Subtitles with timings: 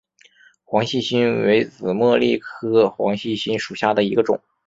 [0.63, 4.41] 黄细心为紫茉莉科黄细心属下的一个种。